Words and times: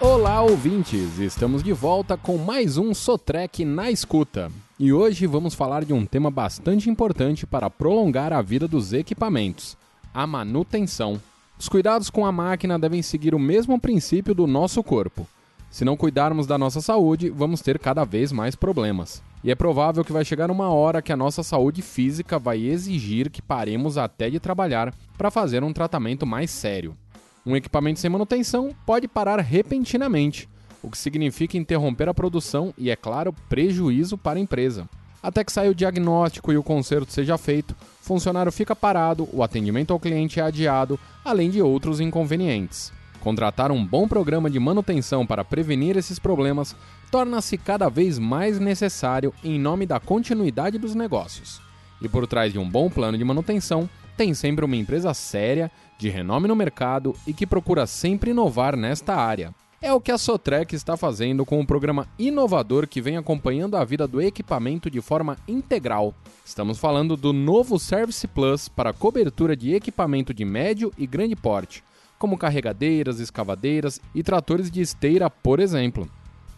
Olá, 0.00 0.40
ouvintes! 0.42 1.18
Estamos 1.18 1.60
de 1.60 1.72
volta 1.72 2.16
com 2.16 2.38
mais 2.38 2.78
um 2.78 2.94
Sotrec 2.94 3.64
na 3.64 3.90
escuta. 3.90 4.48
E 4.78 4.92
hoje 4.92 5.26
vamos 5.26 5.54
falar 5.54 5.84
de 5.84 5.92
um 5.92 6.06
tema 6.06 6.30
bastante 6.30 6.88
importante 6.88 7.44
para 7.44 7.68
prolongar 7.68 8.32
a 8.32 8.40
vida 8.40 8.68
dos 8.68 8.92
equipamentos: 8.92 9.76
a 10.14 10.24
manutenção. 10.24 11.20
Os 11.58 11.68
cuidados 11.68 12.10
com 12.10 12.24
a 12.24 12.30
máquina 12.30 12.78
devem 12.78 13.02
seguir 13.02 13.34
o 13.34 13.40
mesmo 13.40 13.80
princípio 13.80 14.36
do 14.36 14.46
nosso 14.46 14.84
corpo. 14.84 15.26
Se 15.68 15.84
não 15.84 15.96
cuidarmos 15.96 16.46
da 16.46 16.56
nossa 16.56 16.80
saúde, 16.80 17.28
vamos 17.28 17.60
ter 17.60 17.76
cada 17.80 18.04
vez 18.04 18.30
mais 18.30 18.54
problemas. 18.54 19.20
E 19.42 19.50
é 19.50 19.56
provável 19.56 20.04
que 20.04 20.12
vai 20.12 20.24
chegar 20.24 20.48
uma 20.48 20.70
hora 20.70 21.02
que 21.02 21.12
a 21.12 21.16
nossa 21.16 21.42
saúde 21.42 21.82
física 21.82 22.38
vai 22.38 22.60
exigir 22.60 23.30
que 23.30 23.42
paremos 23.42 23.98
até 23.98 24.30
de 24.30 24.38
trabalhar 24.38 24.94
para 25.16 25.30
fazer 25.30 25.64
um 25.64 25.72
tratamento 25.72 26.24
mais 26.24 26.52
sério. 26.52 26.96
Um 27.44 27.56
equipamento 27.56 28.00
sem 28.00 28.10
manutenção 28.10 28.74
pode 28.84 29.08
parar 29.08 29.40
repentinamente, 29.40 30.48
o 30.82 30.90
que 30.90 30.98
significa 30.98 31.56
interromper 31.56 32.08
a 32.08 32.14
produção 32.14 32.72
e, 32.76 32.90
é 32.90 32.96
claro, 32.96 33.34
prejuízo 33.48 34.16
para 34.16 34.38
a 34.38 34.42
empresa. 34.42 34.88
Até 35.22 35.42
que 35.42 35.52
saia 35.52 35.70
o 35.70 35.74
diagnóstico 35.74 36.52
e 36.52 36.56
o 36.56 36.62
conserto 36.62 37.12
seja 37.12 37.36
feito, 37.36 37.72
o 37.72 38.04
funcionário 38.04 38.52
fica 38.52 38.76
parado, 38.76 39.28
o 39.32 39.42
atendimento 39.42 39.92
ao 39.92 39.98
cliente 39.98 40.38
é 40.38 40.42
adiado, 40.42 40.98
além 41.24 41.50
de 41.50 41.60
outros 41.60 42.00
inconvenientes. 42.00 42.92
Contratar 43.20 43.72
um 43.72 43.84
bom 43.84 44.06
programa 44.06 44.48
de 44.48 44.60
manutenção 44.60 45.26
para 45.26 45.44
prevenir 45.44 45.96
esses 45.96 46.18
problemas 46.18 46.76
torna-se 47.10 47.58
cada 47.58 47.88
vez 47.88 48.18
mais 48.18 48.60
necessário 48.60 49.34
em 49.42 49.58
nome 49.58 49.86
da 49.86 49.98
continuidade 49.98 50.78
dos 50.78 50.94
negócios. 50.94 51.60
E 52.00 52.08
por 52.08 52.26
trás 52.28 52.52
de 52.52 52.58
um 52.58 52.68
bom 52.68 52.88
plano 52.88 53.18
de 53.18 53.24
manutenção, 53.24 53.90
tem 54.18 54.34
sempre 54.34 54.64
uma 54.64 54.74
empresa 54.74 55.14
séria, 55.14 55.70
de 55.96 56.08
renome 56.08 56.48
no 56.48 56.56
mercado 56.56 57.14
e 57.24 57.32
que 57.32 57.46
procura 57.46 57.86
sempre 57.86 58.32
inovar 58.32 58.76
nesta 58.76 59.14
área. 59.14 59.54
É 59.80 59.92
o 59.92 60.00
que 60.00 60.10
a 60.10 60.18
Sotrec 60.18 60.74
está 60.74 60.96
fazendo 60.96 61.46
com 61.46 61.60
um 61.60 61.64
programa 61.64 62.08
inovador 62.18 62.88
que 62.88 63.00
vem 63.00 63.16
acompanhando 63.16 63.76
a 63.76 63.84
vida 63.84 64.08
do 64.08 64.20
equipamento 64.20 64.90
de 64.90 65.00
forma 65.00 65.36
integral. 65.46 66.12
Estamos 66.44 66.78
falando 66.78 67.16
do 67.16 67.32
novo 67.32 67.78
Service 67.78 68.26
Plus 68.26 68.68
para 68.68 68.92
cobertura 68.92 69.54
de 69.54 69.72
equipamento 69.72 70.34
de 70.34 70.44
médio 70.44 70.92
e 70.98 71.06
grande 71.06 71.36
porte, 71.36 71.84
como 72.18 72.36
carregadeiras, 72.36 73.20
escavadeiras 73.20 74.00
e 74.12 74.24
tratores 74.24 74.68
de 74.68 74.80
esteira, 74.80 75.30
por 75.30 75.60
exemplo. 75.60 76.10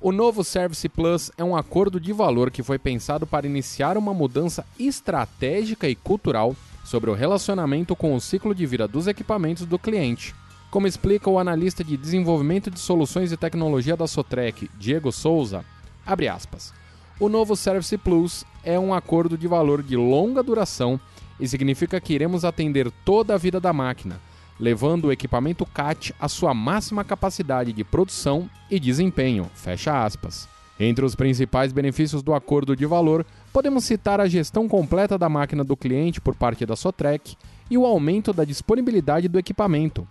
O 0.00 0.10
novo 0.10 0.42
Service 0.42 0.88
Plus 0.88 1.30
é 1.38 1.44
um 1.44 1.54
acordo 1.54 2.00
de 2.00 2.12
valor 2.12 2.50
que 2.50 2.64
foi 2.64 2.80
pensado 2.80 3.28
para 3.28 3.46
iniciar 3.46 3.96
uma 3.96 4.12
mudança 4.12 4.66
estratégica 4.76 5.88
e 5.88 5.94
cultural 5.94 6.56
sobre 6.84 7.10
o 7.10 7.14
relacionamento 7.14 7.96
com 7.96 8.14
o 8.14 8.20
ciclo 8.20 8.54
de 8.54 8.66
vida 8.66 8.86
dos 8.86 9.06
equipamentos 9.06 9.66
do 9.66 9.78
cliente. 9.78 10.34
Como 10.70 10.86
explica 10.86 11.30
o 11.30 11.38
analista 11.38 11.82
de 11.82 11.96
desenvolvimento 11.96 12.70
de 12.70 12.78
soluções 12.78 13.32
e 13.32 13.36
tecnologia 13.36 13.96
da 13.96 14.06
Sotrec, 14.06 14.70
Diego 14.78 15.10
Souza, 15.10 15.64
abre 16.04 16.28
aspas. 16.28 16.72
O 17.18 17.28
novo 17.28 17.56
Service 17.56 17.96
Plus 17.96 18.44
é 18.62 18.78
um 18.78 18.92
acordo 18.92 19.38
de 19.38 19.46
valor 19.46 19.82
de 19.82 19.96
longa 19.96 20.42
duração 20.42 21.00
e 21.38 21.46
significa 21.48 22.00
que 22.00 22.12
iremos 22.12 22.44
atender 22.44 22.90
toda 23.04 23.34
a 23.34 23.38
vida 23.38 23.60
da 23.60 23.72
máquina, 23.72 24.20
levando 24.58 25.06
o 25.06 25.12
equipamento 25.12 25.64
CAT 25.64 26.14
à 26.18 26.28
sua 26.28 26.52
máxima 26.52 27.04
capacidade 27.04 27.72
de 27.72 27.84
produção 27.84 28.48
e 28.70 28.78
desempenho. 28.80 29.50
Fecha 29.54 30.04
aspas. 30.04 30.48
Entre 30.78 31.04
os 31.04 31.14
principais 31.14 31.72
benefícios 31.72 32.22
do 32.22 32.34
acordo 32.34 32.74
de 32.74 32.84
valor, 32.84 33.24
podemos 33.52 33.84
citar 33.84 34.20
a 34.20 34.26
gestão 34.26 34.68
completa 34.68 35.16
da 35.16 35.28
máquina 35.28 35.62
do 35.62 35.76
cliente 35.76 36.20
por 36.20 36.34
parte 36.34 36.66
da 36.66 36.74
Sotrec 36.74 37.36
e 37.70 37.78
o 37.78 37.86
aumento 37.86 38.32
da 38.32 38.44
disponibilidade 38.44 39.28
do 39.28 39.38
equipamento, 39.38 40.06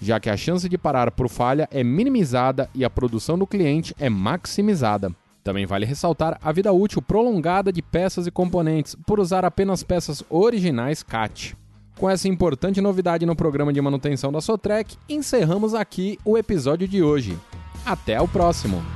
já 0.00 0.18
que 0.18 0.30
a 0.30 0.36
chance 0.36 0.68
de 0.68 0.78
parar 0.78 1.10
por 1.10 1.28
falha 1.28 1.68
é 1.70 1.84
minimizada 1.84 2.68
e 2.74 2.84
a 2.84 2.90
produção 2.90 3.38
do 3.38 3.46
cliente 3.46 3.94
é 3.98 4.08
maximizada. 4.08 5.14
Também 5.44 5.66
vale 5.66 5.86
ressaltar 5.86 6.38
a 6.42 6.50
vida 6.50 6.72
útil 6.72 7.00
prolongada 7.00 7.72
de 7.72 7.80
peças 7.80 8.26
e 8.26 8.30
componentes 8.30 8.96
por 9.06 9.20
usar 9.20 9.44
apenas 9.44 9.84
peças 9.84 10.24
originais 10.28 11.02
CAT. 11.02 11.56
Com 11.96 12.10
essa 12.10 12.26
importante 12.26 12.80
novidade 12.80 13.24
no 13.24 13.36
programa 13.36 13.72
de 13.72 13.80
manutenção 13.80 14.32
da 14.32 14.40
Sotrec, 14.40 14.96
encerramos 15.08 15.72
aqui 15.72 16.18
o 16.24 16.36
episódio 16.36 16.88
de 16.88 17.02
hoje. 17.02 17.38
Até 17.86 18.20
o 18.20 18.26
próximo! 18.26 18.95